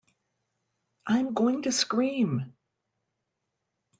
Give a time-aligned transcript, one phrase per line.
[1.05, 2.55] I'm going to scream!